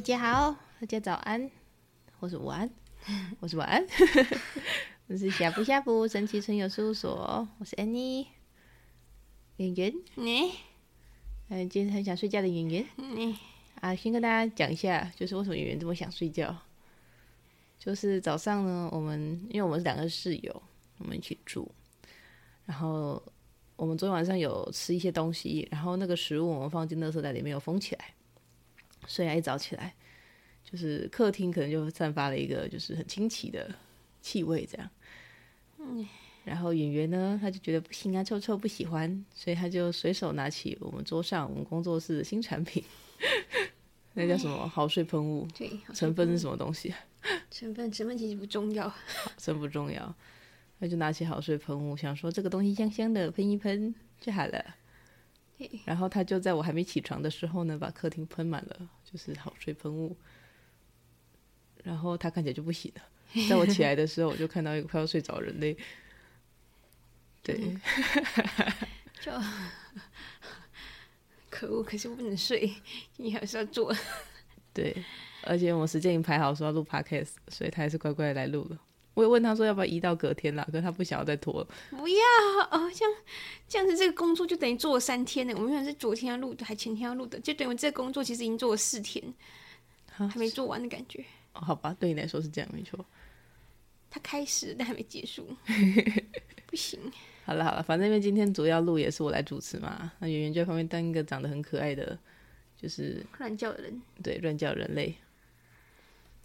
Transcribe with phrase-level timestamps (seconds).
[0.00, 1.50] 大家好，大家早安，
[2.18, 2.70] 或是午安，
[3.38, 3.86] 我是晚安。
[5.08, 8.28] 我是夏布夏布神奇春有事务所，我是 Annie。
[9.58, 10.52] 圆圆，你，
[11.50, 13.36] 嗯，今天很想睡觉的圆圆，你
[13.82, 16.56] 啊，先跟大家讲一下，就是为什么圆圆这么想睡觉。
[17.78, 20.62] 就是早上呢，我们因为我们是两个室友，
[20.96, 21.70] 我们一起住，
[22.64, 23.22] 然后
[23.76, 28.14] 我们昨天晚上有吃一些东西，然后那个食物我们放进垃圾袋里面有封起来。
[29.06, 29.94] 所以一早起来，
[30.64, 33.74] 就是客厅可能就散发了一个就是很清奇的
[34.20, 34.90] 气味，这样。
[35.78, 36.06] 嗯。
[36.42, 42.82] 然后演员呢，他就觉得不行啊，臭臭不喜欢，所以他就随手拿起我们桌上我们工作室的新产品，
[44.14, 45.46] 那叫什么好睡喷雾？
[45.56, 46.94] 对，成分是什么东西？
[47.50, 48.92] 成分成分其实不重要，
[49.36, 50.12] 真不重要。
[50.80, 54.64] 他就拿起好睡喷雾，想说这个东西香香的，喷一喷就好了。
[55.84, 60.16] 然后他就在我还没起床的时候呢，把客厅喷满了，就是好睡喷雾。
[61.82, 63.02] 然后他看起来就不行了。
[63.48, 65.76] 在我起来的时候，我就看到一个快要睡着的人类。
[67.42, 67.56] 对，
[69.20, 69.32] 就
[71.48, 72.74] 可恶，可是我不能睡，
[73.16, 73.94] 你还是要做。
[74.74, 75.04] 对，
[75.44, 78.78] 而且我时间已经排好说要录 podcast，所以他还是乖乖来录了。
[79.14, 81.68] 我也问他说要不要移到隔天啦，可是他不想要再拖了。
[81.90, 82.24] 不要
[82.70, 83.08] 哦，像
[83.68, 85.52] 这样子，这个工作就等于做了三天呢。
[85.56, 89.22] 我们原本是昨天要录的，还前天要录的，就等于这个工作其实已经做了四天，
[90.08, 91.24] 还没做完的感觉。
[91.52, 93.04] 哦，好吧，对你来说是这样，没错。
[94.08, 95.44] 他开始，但还没结束，
[96.66, 96.98] 不行。
[97.44, 102.16] 好了好了，反正因为今天主要录也是我来主持嘛，那圆圆就在旁边当一个长得很可爱的，
[102.80, 105.14] 就是乱叫的人，对，乱叫人类。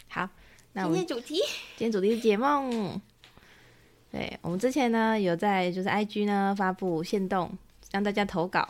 [0.08, 0.28] 好。
[0.76, 1.36] 那今天主题，
[1.74, 3.00] 今天主题是解梦。
[4.12, 7.56] 对，我们之前呢有在就是 IG 呢发布限动，
[7.90, 8.68] 让大家投稿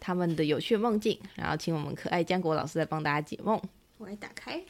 [0.00, 3.60] 他们的有趣梦境，然后请我们可爱江国老师来帮大家解梦。
[3.98, 4.60] 我来打开。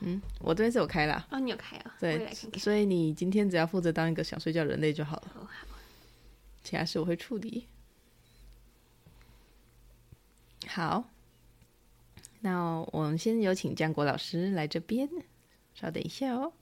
[0.00, 1.26] 嗯，我这边是有开了。
[1.30, 1.94] 哦，你有开啊？
[2.00, 5.32] 对，看看，所以你今天只要负责当一个想睡觉人类就好了。
[5.34, 5.66] 哦，好。
[6.64, 7.66] 其他事我会处理。
[10.66, 11.04] 好，
[12.40, 15.06] 那我们先有请江国老师来这边。
[15.80, 16.52] 稍等一下哦。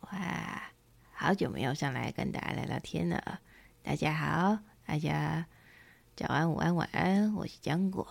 [0.00, 0.72] 哇，
[1.12, 3.40] 好久没有上来跟大家聊聊天了。
[3.84, 5.46] 大家好，大家
[6.16, 8.08] 早安、午安、晚安，我是浆果。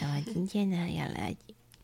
[0.00, 1.34] 那么今天呢，要来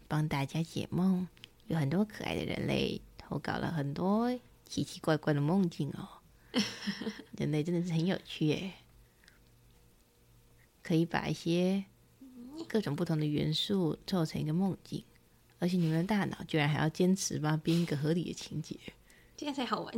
[0.06, 1.27] 帮大家解梦。
[1.66, 4.31] 有很多可爱的人类投稿了很多
[4.65, 6.17] 奇奇怪怪的梦境哦。
[7.38, 8.72] 人类真的是很有趣耶，
[10.82, 11.84] 可以把一些
[12.66, 15.04] 各种不同的元素凑成一个梦境，
[15.58, 18.76] 而且你们的大脑居然还要坚持帮编一个合理的情节，
[19.36, 19.94] 这样才好玩。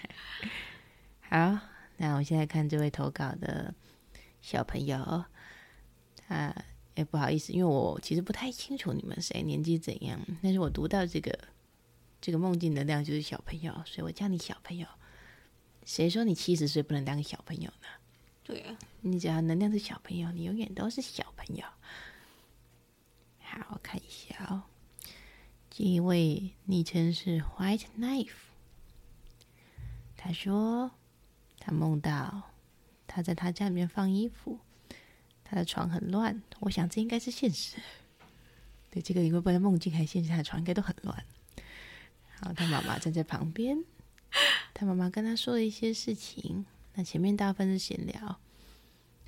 [1.28, 1.58] 好，
[1.96, 3.74] 那我现在看这位投稿的
[4.40, 5.24] 小朋友，
[6.16, 6.54] 他
[6.94, 11.36] 也不好意思，因为我其实不太清楚你们谁年纪怎样，但是我读到这个
[12.20, 14.86] 这个梦境能量就是小朋友，所以我叫你小朋友。
[15.84, 17.88] 谁说你七十岁不能当个小朋友呢？
[18.42, 21.64] 对啊，你只要能量是小朋友，你永远都是小朋友。
[23.40, 24.62] 好，我看一下哦。
[25.70, 28.30] 这一位昵称是 White Knife，
[30.16, 30.90] 他说
[31.58, 32.50] 他梦到
[33.06, 34.58] 他在他家里面放衣服，
[35.42, 36.42] 他的床很乱。
[36.60, 37.76] 我想这应该是现实。
[38.90, 41.24] 对，这个因为不管梦境还是现实，他的床应该都很乱。
[42.36, 43.84] 然后他妈妈站在旁边。
[44.74, 48.40] 他妈妈跟他说了一些事情，那前面大部分是闲聊，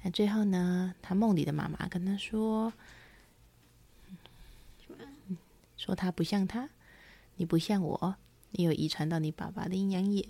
[0.03, 2.73] 那最后呢，他梦里的妈妈跟他说，
[5.77, 6.69] 说他不像他，
[7.37, 8.17] 你不像我，
[8.51, 10.29] 你有遗传到你爸爸的阴阳眼，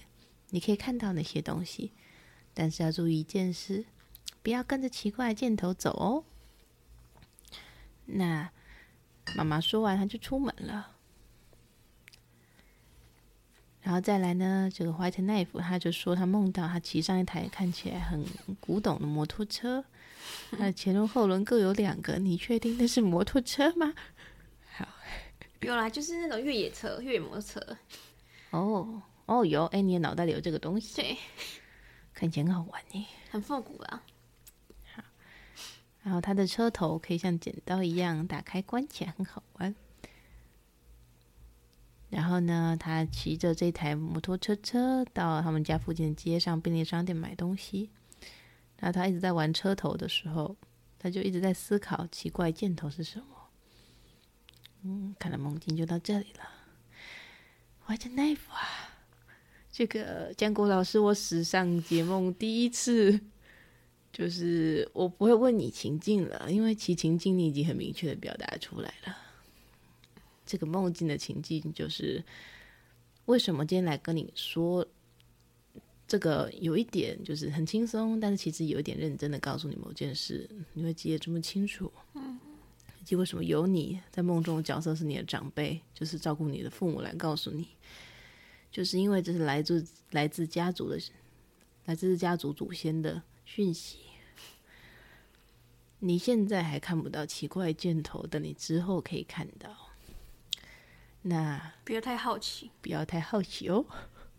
[0.51, 1.93] 你可以看到那些东西，
[2.53, 3.87] 但是要注意一件事，
[4.43, 6.25] 不要跟着奇怪的箭头走哦。
[8.05, 8.51] 那
[9.35, 10.96] 妈妈说完，他就出门了。
[13.87, 18.27] 然后再来呢，这个 White Knife 他就说他梦到他骑上一台看起来很
[18.59, 19.85] 古董的摩托车，
[20.51, 23.95] 他的前轮后轮各有两个，你确定那是摩托车吗？
[24.73, 24.89] 好，
[25.61, 27.61] 有啦，就是那种越野车、越野摩托车。
[28.51, 31.17] 哦哦，有，哎，你的脑袋里有这个东西，对，
[32.13, 34.03] 看起来很好玩呢，很复古啊。
[34.97, 35.05] 好，
[36.03, 39.73] 然后它的车头可以像剪刀一样打开关起来，很好玩。
[42.09, 47.91] 然后呢，他骑着这台摩托车车到他们家附近的街上便利商店买东西。
[48.79, 50.57] 然后他一直在玩车头的时候，
[50.99, 53.27] 他就一直在思考奇怪箭头是什么。
[54.83, 56.49] 嗯，看来梦境就到这里了。
[57.87, 58.95] White Knife 啊，
[59.73, 63.21] 这个江国老师，我史上解梦第一次，
[64.13, 69.17] 就是我不会问你情境了，因为其情境你已经很明确的表达出来了。
[70.47, 72.25] 这个梦境的情境就是，
[73.25, 74.87] 为什么今天来跟你说
[76.07, 81.93] 这个有一点就是很轻松，但是其实有一点认真的告诉你某件事，你会记得这么清楚？
[82.15, 82.39] 嗯，
[83.01, 87.67] 以及为什么有你在梦中的角色是你的长辈，就是照顾你的父母来告诉你，
[88.71, 90.97] 就是因为这是来自来自家族的，
[91.87, 93.99] 来自家族祖先的讯息。
[95.99, 99.86] 你现在还看不到奇怪箭头，但你之后可以看到。
[101.29, 103.85] 那不要太好奇，不要太好奇哦。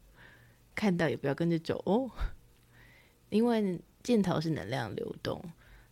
[0.73, 2.09] 看到也不要跟着走哦，
[3.29, 5.43] 因为箭头是能量流动。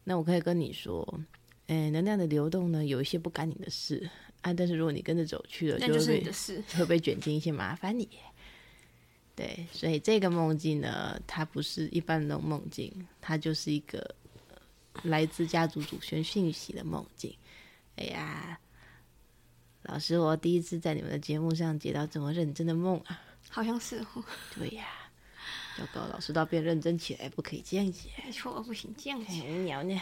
[0.06, 1.06] 那我可以跟你说，
[1.68, 4.10] 哎，能量的流动呢，有一些不干你的事
[4.42, 4.54] 啊。
[4.54, 8.08] 但是如果你跟着走去了，那就是你的事， 就会被卷进一些麻烦里。
[9.36, 14.16] 对，所以这个梦境呢，它不是一般的梦境，它就是一个
[15.04, 17.36] 来自家族祖先讯息的梦境。
[17.98, 18.58] 哎呀。
[19.88, 23.22] 老师，我第一次在你们的节目上解到这么认真的梦啊！
[23.50, 24.24] 好像是哦。
[24.58, 24.86] 对呀，
[25.80, 28.08] 要搞老师都要变认真起来，不可以这样子。
[28.24, 29.34] 没错，不行这样子。
[29.64, 30.02] 鸟呢？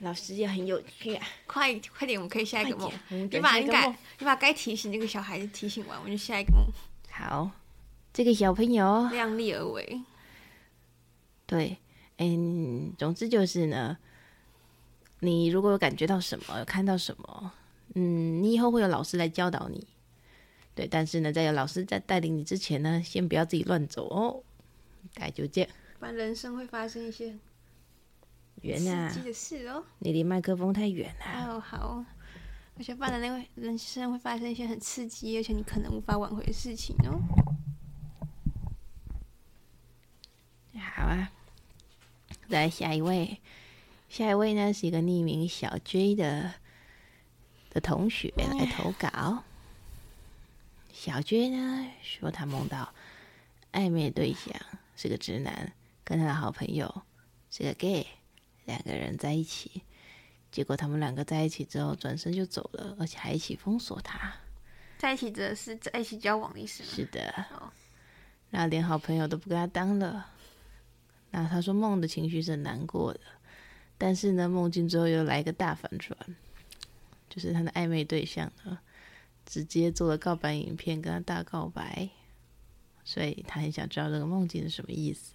[0.00, 1.26] 老师也很有趣啊！
[1.46, 2.92] 快快点，我们可以下一个梦。
[3.08, 6.66] 你把你该你把该提醒那个小孩子提醒完，我们就下一个梦。
[7.10, 7.50] 好，
[8.12, 10.02] 这个小朋友量力而为。
[11.46, 11.78] 对，
[12.18, 13.96] 嗯，总之就是呢，
[15.20, 17.52] 你如果有感觉到什么，有看到什么。
[17.98, 19.86] 嗯，你以后会有老师来教导你，
[20.74, 20.86] 对。
[20.86, 24.42] 但是呢，在有老师在带领你之前呢，先不要自己乱走哦。
[25.14, 27.34] 大概就这样，不然人生会发生一些
[28.60, 29.82] 远啊的事哦。
[30.00, 31.54] 你离麦克风太远了。
[31.54, 32.04] 哦，好。
[32.76, 37.16] 而且不然那位人生会发生一些很刺激，而且你可能无法挽回的事情哦。
[40.78, 41.32] 好啊，
[42.48, 43.40] 来下一位，
[44.10, 46.52] 下一位呢是一个匿名小 J 的。
[47.76, 49.44] 的同学来投稿，
[50.94, 52.90] 小娟呢说她梦到
[53.70, 54.54] 暧昧对象
[54.96, 55.70] 是个直男，
[56.02, 57.02] 跟他的好朋友
[57.50, 58.06] 是个 gay，
[58.64, 59.82] 两个人在一起，
[60.50, 64.32] 结果他们两个在一起之后转身就走了，而且还一起封锁他。
[64.96, 66.88] 在一起的是在一起交往的意思吗？
[66.90, 67.44] 是的，
[68.48, 70.26] 那连好朋友都不跟他当了。
[71.30, 73.20] 那他说梦的情绪是很难过的，
[73.98, 76.16] 但是呢，梦境之后又来一个大反转。
[77.36, 78.78] 就是他的暧昧对象呢，
[79.44, 82.08] 直接做了告白影片跟他大告白，
[83.04, 85.34] 所以他很想知道这个梦境是什么意思。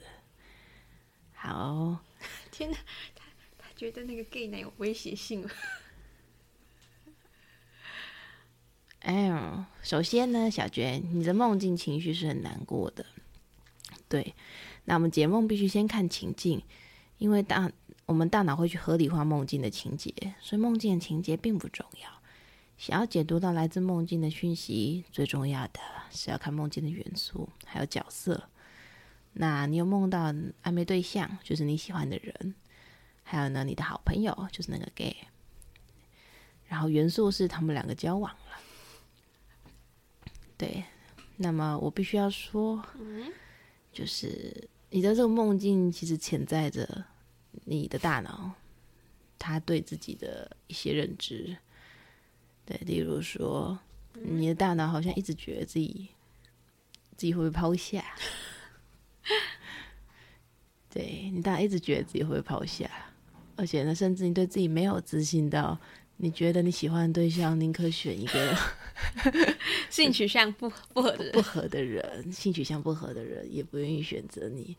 [1.31, 2.00] 好，
[2.50, 2.77] 天哪，
[3.13, 3.24] 他
[3.59, 5.48] 他觉得那个 gay 男有威胁性。
[9.01, 13.06] 哎呦，首先呢，小娟，你的梦境情绪是很难过的。
[14.09, 14.33] 对，
[14.86, 16.63] 那我们解梦必须先看情境，
[17.19, 17.71] 因为当。
[18.12, 22.10] 我们大脑会去合理化梦境的情节，所以梦境的情节并不重要。
[22.78, 25.80] 想要解读到来自梦境的讯息，最重要的
[26.12, 28.50] 是要看梦境的元素还有角色。
[29.31, 32.54] 那你有梦到暧昧对象，就是你喜欢的人，
[33.24, 35.16] 还有呢，你的好朋友就是那个 gay，
[36.68, 38.60] 然后元素是他们两个交往了。
[40.58, 40.84] 对，
[41.38, 42.84] 那么我必须要说，
[43.94, 47.06] 就是你的这个梦境其实潜在着。
[47.65, 48.53] 你的大脑，
[49.38, 51.58] 他对自己的一些认知，
[52.65, 53.79] 对，例如说，
[54.13, 56.10] 你的大脑好像一直觉得自己，
[57.17, 58.03] 自己会被抛下，
[60.89, 62.89] 对，你大脑一直觉得自己会被抛下，
[63.55, 65.79] 而且呢，甚至你对自己没有自信到，
[66.17, 68.58] 你觉得你喜欢的对象宁可选一个
[69.89, 74.77] 性取向不不合的人，不合的人，性取向不合的人，也不愿意选择你。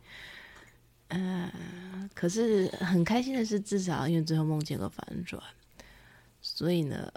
[1.15, 5.41] 嗯、可是很开心的是，至少因为最后梦见个反转，
[6.41, 7.13] 所以呢，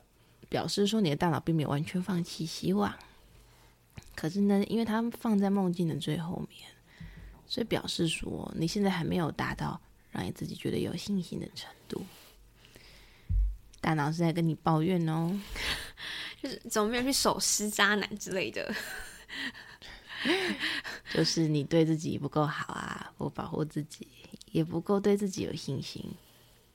[0.48, 2.94] 表示说你的大脑并没有完全放弃希望。
[4.14, 6.68] 可是呢，因为它放在梦境的最后面，
[7.46, 12.04] 所以表示说你现在还没有达到让你自己觉得有信心的程度。
[13.80, 15.38] 大脑是在跟你抱怨哦，
[16.42, 18.74] 就是怎么没有去守尸渣男之类的。
[21.12, 24.06] 就是你对自己不够好啊，不保护自己，
[24.52, 26.04] 也不够对自己有信心。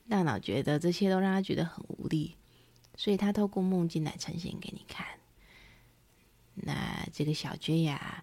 [0.08, 2.34] 大脑觉得这些都让他觉得很无力，
[2.96, 5.06] 所以他透过梦境来呈现给你看。
[6.54, 8.22] 那这个小 J 呀，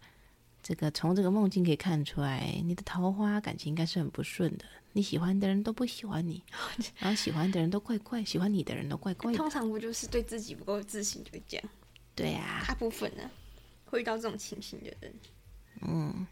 [0.61, 4.65] 这个从这个梦境可以看出来，你的桃花感情应该是很不顺的。
[4.93, 6.43] 你喜欢的人都不喜欢你，
[6.99, 9.37] 然后喜欢的人都怪怪，喜欢你的人都怪怪的。
[9.37, 11.69] 通常不就是对自己不够自信就会这样？
[12.15, 13.23] 对呀、啊，大部分呢。
[13.89, 15.13] 会遇到这种情形的人，
[15.81, 16.27] 嗯，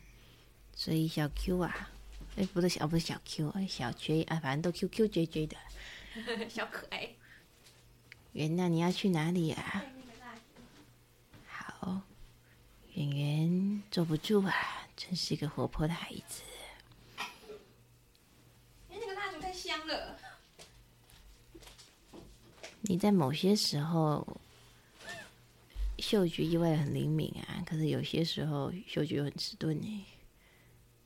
[0.76, 1.90] 所以小 Q 啊，
[2.36, 5.58] 哎、欸，不是小，不是小 Q，哎，小 J 啊，反正都 Q Q J J 的，
[6.50, 7.10] 小可爱。
[8.34, 9.84] 圆，那你要去哪里啊？
[11.48, 12.02] 好，
[12.94, 14.54] 圆圆坐不住啊，
[14.96, 16.44] 真是一个活泼的孩子。
[17.18, 17.28] 哎，
[18.90, 20.16] 那个蜡烛太香了。
[22.82, 24.26] 你在某些时候
[26.08, 30.06] 嗅觉意外的很灵敏啊，可是有些时候嗅觉又很迟钝呢，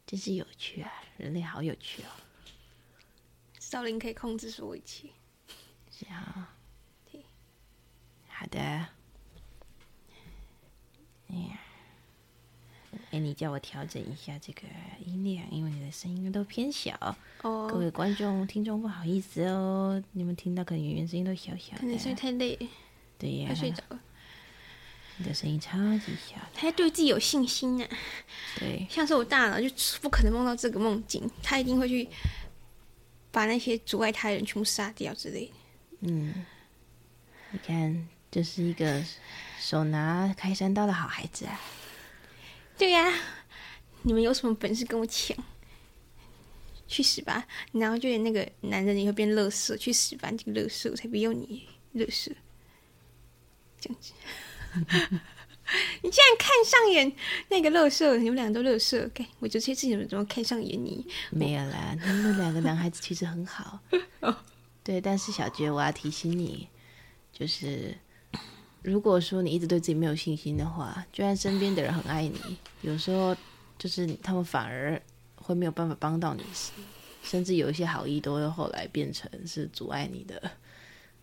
[0.05, 0.91] 真是有趣啊！
[1.17, 2.05] 人类好有趣哦。
[3.59, 5.07] 少林可以控制所有一切。
[5.89, 6.55] 是啊。
[8.27, 8.59] 好的。
[8.59, 8.89] 哎
[11.49, 11.59] 呀，
[13.09, 14.61] 哎，你叫我调整一下这个
[15.03, 17.17] 音量，因为你的声音都偏小。
[17.41, 17.67] 哦。
[17.67, 21.79] 各位观众、听众，不好意思哦，你们听到可能演员声音都小小的。
[21.79, 22.69] 可能是太累。
[23.17, 23.47] 对呀。
[23.47, 23.99] 快睡着了。
[25.21, 26.35] 你的声音超级小。
[26.53, 27.89] 他要对自己有信心啊。
[28.57, 28.87] 对。
[28.89, 29.69] 像是我大脑就
[30.01, 32.09] 不可能梦到这个梦境，他一定会去
[33.31, 35.53] 把那些阻碍他的人全部杀掉之类的。
[36.01, 36.45] 嗯。
[37.51, 38.07] 你看。
[38.33, 39.03] 这是一个
[39.59, 41.59] 手拿开山刀的好孩子啊！
[42.77, 43.13] 对呀，
[44.03, 45.35] 你们有什么本事跟我抢？
[46.87, 47.45] 去死吧！
[47.73, 50.31] 然后就连那个男人也会变垃圾，去死吧！
[50.31, 52.31] 这个垃圾我才不要你，垃圾！
[53.81, 54.13] 这样子，
[56.01, 57.11] 你竟然看上眼
[57.49, 59.25] 那个乐色，你们两个都乐色，OK？
[59.39, 61.05] 我这些事情怎么看上眼你？
[61.29, 63.79] 没有啦，他们两个男孩子其实很好。
[64.83, 66.67] 对，但是小杰，我要提醒你，
[67.31, 67.95] 就是。
[68.83, 73.37] 如果说你一直对自己没有信心的话，就算身边的人很爱你，有时候
[73.77, 74.99] 就是他们反而
[75.35, 76.41] 会没有办法帮到你，
[77.21, 80.49] 甚至有一些好意都会后来变成是阻碍你的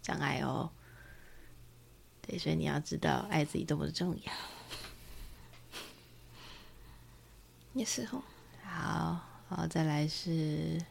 [0.00, 0.70] 障碍哦。
[2.28, 4.32] 对，所以你要知道爱自己多么的重要。
[7.72, 8.22] 也是哦。
[8.62, 10.84] 好，好，再来是，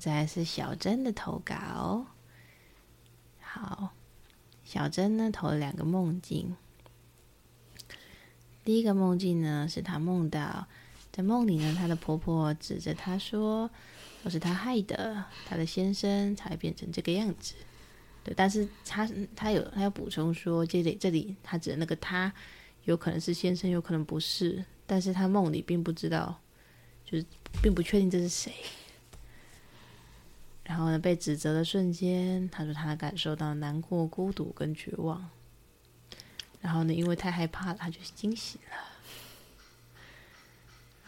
[0.00, 2.06] 再来是小珍的投稿。
[3.40, 3.92] 好。
[4.62, 6.56] 小珍呢，投了两个梦境。
[8.64, 10.68] 第一个梦境呢，是她梦到
[11.10, 13.68] 在梦里呢，她的婆婆指着她说
[14.22, 17.56] ：“都是她害的，她的先生才变成这个样子。”
[18.22, 22.32] 对，但是他他有他要补充说，这里这里他指的那个他，
[22.84, 26.40] 有可能是先生，有可能不是，但是他梦里并不知道，
[27.04, 27.24] 就是
[27.62, 28.52] 并不确定这是谁。
[30.64, 35.28] 然后呢，被指责的瞬间，他说他感受到难过、孤独跟绝望。
[36.60, 38.76] 然后呢，因为太害怕了，他就惊醒了。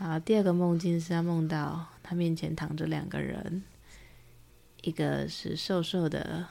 [0.05, 3.63] 啊，第二个梦境是他梦到他面前躺着两个人，
[4.81, 6.49] 一个是瘦瘦的、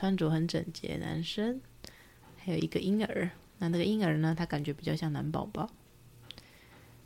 [0.00, 1.60] 穿着很整洁的男生，
[2.38, 3.30] 还有一个婴儿。
[3.58, 5.68] 那那个婴儿呢，他感觉比较像男宝宝。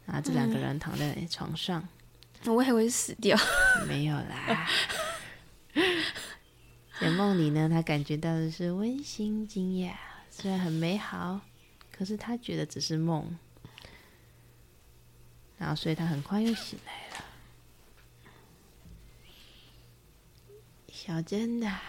[0.06, 1.88] 啊，这两个人躺在床上，
[2.44, 3.36] 嗯、 我还以为是死掉，
[3.88, 4.70] 没有啦。
[7.00, 9.94] 在梦里呢，他感觉到的是温馨惊讶，
[10.30, 11.40] 虽然很美好，
[11.90, 13.36] 可是他觉得只是梦。
[15.58, 17.24] 然后，所以他很快又醒来了。
[20.92, 21.80] 小珍呐，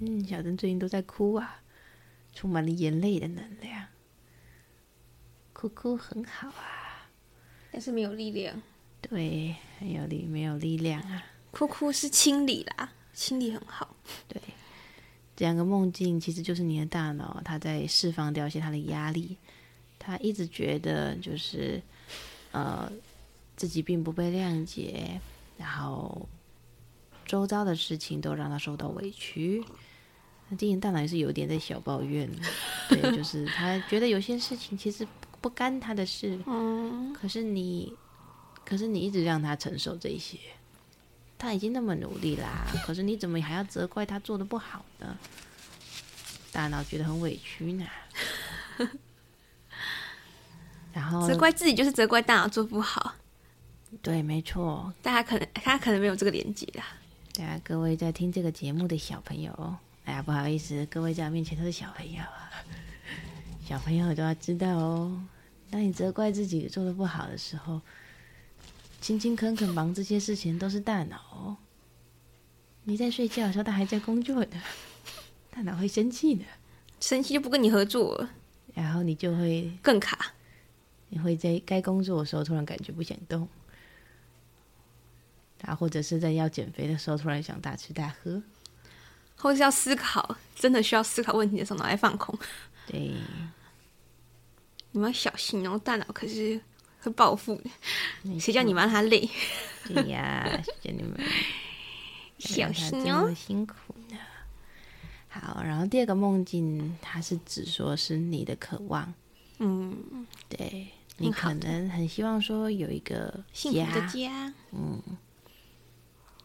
[0.00, 1.62] 嗯，小珍最近都在哭啊，
[2.32, 3.86] 充满了眼泪的能量。
[5.52, 7.08] 哭哭很好啊，
[7.72, 8.62] 但是没有力量。
[9.00, 11.24] 对，很有力，没有力量啊。
[11.50, 13.96] 哭哭是清理啦，清理很好。
[14.28, 14.40] 对，
[15.34, 19.36] 这两个梦境其实就是你的大脑，它在释放掉一些它的压力。
[19.98, 21.82] 他一直觉得就是，
[22.52, 22.90] 呃，
[23.56, 25.20] 自己并不被谅解，
[25.58, 26.28] 然后
[27.28, 29.62] 周遭的事情都让他受到委屈。
[30.48, 32.28] 那今天大脑也是有点在小抱怨，
[32.88, 35.06] 对，就是 他觉得有些事情其实
[35.40, 37.94] 不干他的事，嗯，可是你。
[38.64, 40.36] 可是你一直让他承受这些，
[41.38, 45.16] 他已经那么努力啦，可是你怎么还要责怪他做的不好呢？
[46.52, 47.86] 大脑觉得很委屈呢。
[50.92, 53.14] 然后责怪自己就是责怪大脑做不好。
[54.02, 54.92] 对，没错。
[55.00, 56.84] 大家可能他可能没有这个连接啦。
[57.38, 62.50] 对啊，各位在听这个节目的小朋友，哎呀，不好意思，各位在我面前都是小朋友啊。
[63.64, 65.24] 小朋友都要知道哦，
[65.70, 67.80] 当你责怪自己做的不好的时候。
[69.00, 71.56] 勤勤恳恳忙这些事情都是大脑哦，
[72.82, 74.56] 你在睡觉的时候，他还在工作的，
[75.54, 76.44] 大脑会生气的，
[76.98, 78.30] 生气就不跟你合作了，
[78.74, 80.34] 然后你就会更卡，
[81.08, 83.46] 你会在该工作的时候突然感觉不想动，
[85.62, 88.40] 啊，或者是在要减肥的时候突然想大吃大喝，
[89.36, 92.38] 或是要思考，真的需要思考问题的时候脑袋放空，
[92.86, 93.12] 对，
[94.92, 96.60] 你们要小心哦，大脑可是
[97.00, 98.40] 会报复的。
[98.40, 99.28] 谁叫你让他累？
[99.86, 101.18] 对呀，谢谢你们，
[102.38, 103.74] 小心哦，辛苦
[104.10, 104.16] 呢。
[105.28, 109.12] 好，然后第二个梦境，它是指说是你的渴望，
[109.58, 115.02] 嗯，对，你可能很希望说有一个幸福的家，嗯。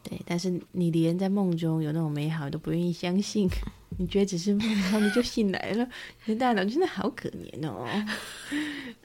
[0.04, 3.50] 对，但是你连在梦中有那种美好都不愿意相信，
[3.98, 5.88] 你觉得只是梦，然后你就醒来了，
[6.26, 7.88] 你的大脑真的好可怜哦。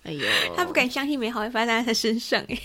[0.03, 0.27] 哎呦，
[0.57, 2.59] 他不敢相信美好会发生在他身上哎。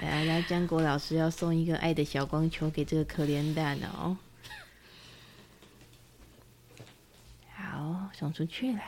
[0.00, 4.16] 来来，江国老师要送一个爱的小光球给这个可怜大脑。
[7.54, 8.80] 好，送出去了。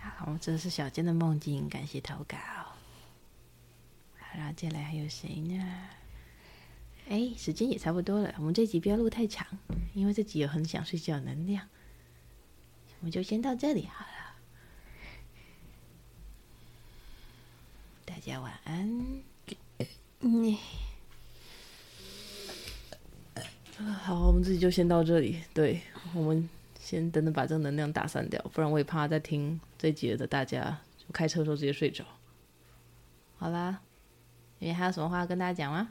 [0.00, 2.36] 好，这是小尖的梦境，感谢投稿。
[4.36, 5.88] 然后接下来还有谁呢？
[7.08, 9.46] 哎，时间也差不多了，我们这集不要录太长，
[9.94, 11.66] 因为这集有很想睡觉的能量，
[13.00, 14.12] 我们就先到这里好了。
[18.04, 19.22] 大家晚安。
[20.20, 20.56] 嗯。
[24.02, 25.40] 好，我们这集就先到这里。
[25.54, 25.80] 对，
[26.12, 32.04] 我们先等等把这个能量打散掉，不然我也怕在听这集的大家就开车的时候直接睡着。
[33.38, 33.80] 好啦。
[34.58, 35.88] 你还有什么话要跟大家讲吗？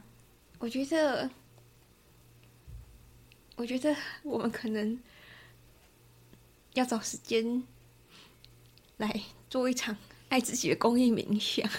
[0.58, 1.30] 我觉得，
[3.56, 4.98] 我觉得我们可能
[6.74, 7.62] 要找时间
[8.96, 9.96] 来做一场
[10.28, 11.70] 爱自己的公益冥想。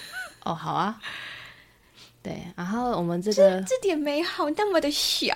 [0.44, 1.00] 哦，好啊。
[2.22, 5.32] 对，然后我们这个这，这点美好那么的小，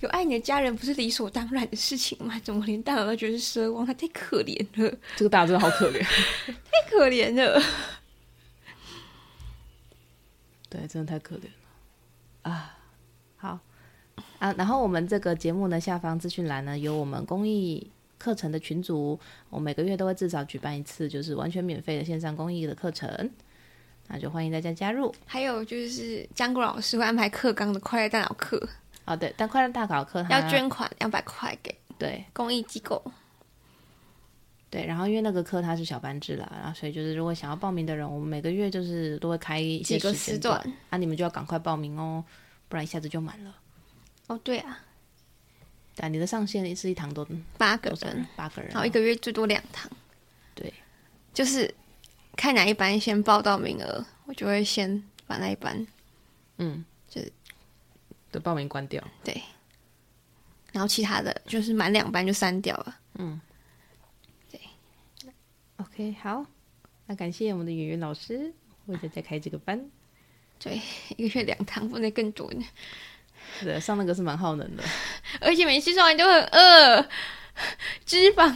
[0.00, 2.38] 有爱你的家人不是理所当然的事情吗？
[2.44, 3.86] 怎么连大脑都觉得是奢望？
[3.86, 4.98] 他太可怜了。
[5.16, 6.02] 这个大真的好可怜，
[6.46, 7.62] 太可怜了。
[10.74, 12.76] 对，真的太可怜了啊！
[13.36, 13.60] 好
[14.40, 19.16] 啊，然后我们这个节目呢，下方资讯栏呢有我们公益课程的群组，
[19.50, 23.30] 我每个月都会至少举办一次，就是完全免费的线上公益的课程，
[24.08, 25.14] 那就欢迎大家加入。
[25.24, 28.60] 还有就是江国老师会安排课纲的快乐大脑课，
[29.04, 33.00] 哦对，但快乐大脑课要捐款两百块给对公益机构。
[34.74, 42.24] 对，然后因为那个课它是小班制了，然后所以就是如果想要报名的人，我们每个月就是都会开一些时间段，几个时段，啊，你们就要赶快报名哦，
[42.68, 43.54] 不然一下子就满了。
[44.26, 44.80] 哦，对啊，
[45.94, 47.24] 对，你的上限是一堂都
[47.56, 49.88] 八个人，八个人，然后一个月最多两堂。
[50.56, 50.74] 对，
[51.32, 51.72] 就是
[52.34, 55.86] 看哪一班先报到名额，我就会先把那一班，
[56.58, 57.32] 嗯，就是
[58.32, 59.00] 的报名关掉。
[59.22, 59.40] 对，
[60.72, 62.96] 然后其他的就是满两班就删掉了。
[63.18, 63.40] 嗯。
[65.94, 66.44] OK，好，
[67.06, 68.52] 那感谢我们的圆圆老师
[68.86, 69.88] 为大家开这个班。
[70.58, 70.80] 对，
[71.16, 72.64] 一个月两堂，不能更多呢。
[73.62, 74.82] 对，上那个是蛮耗能的，
[75.40, 77.08] 而且每次上完都很饿，
[78.04, 78.52] 脂肪，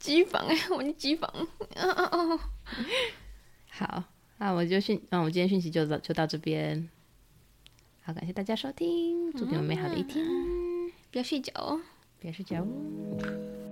[0.00, 1.28] 脂肪，哎， 我的脂肪，
[1.74, 2.40] 嗯嗯嗯。
[3.68, 4.04] 好，
[4.38, 6.88] 那我就讯，那我们今天讯息就到就到这边。
[8.02, 10.24] 好，感谢大家收听，祝你们美好的一天，
[11.10, 11.82] 不要睡觉哦，
[12.18, 13.67] 不要睡觉哦。